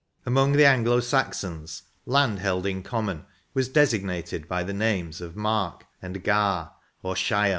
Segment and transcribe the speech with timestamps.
[0.25, 5.85] Among the Anglo Saxons, lapd held in common was designated hy the names of Mark,
[6.01, 6.71] and Ga,
[7.03, 7.49] or Shire.